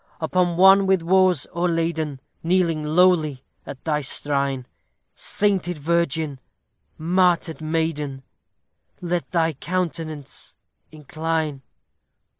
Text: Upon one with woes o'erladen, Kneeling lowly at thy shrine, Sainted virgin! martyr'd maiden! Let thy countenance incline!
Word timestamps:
Upon 0.19 0.57
one 0.57 0.87
with 0.87 1.03
woes 1.03 1.45
o'erladen, 1.53 2.19
Kneeling 2.41 2.83
lowly 2.83 3.43
at 3.67 3.83
thy 3.85 4.01
shrine, 4.01 4.65
Sainted 5.13 5.77
virgin! 5.77 6.39
martyr'd 6.97 7.61
maiden! 7.61 8.23
Let 8.99 9.29
thy 9.29 9.53
countenance 9.53 10.55
incline! 10.91 11.61